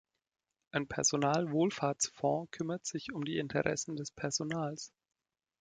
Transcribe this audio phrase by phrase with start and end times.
[0.71, 4.91] Ein Personalwohlfahrtsfonds kümmert sich um die Interessen des Personals.